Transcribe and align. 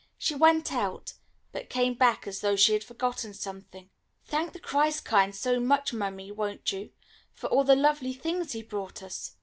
She 0.17 0.33
went 0.33 0.73
out, 0.73 1.13
but 1.51 1.69
came 1.69 1.93
back 1.93 2.25
as 2.25 2.41
though 2.41 2.55
she 2.55 2.73
had 2.73 2.83
forgotten 2.83 3.35
something. 3.35 3.91
"Thank 4.25 4.53
the 4.53 4.59
Christkind 4.59 5.35
so 5.35 5.59
much, 5.59 5.93
Mummy, 5.93 6.31
won't 6.31 6.71
you, 6.71 6.89
for 7.35 7.45
all 7.51 7.63
the 7.63 7.75
lovely 7.75 8.15
things 8.15 8.53
He 8.53 8.63
brought 8.63 9.03
us. 9.03 9.35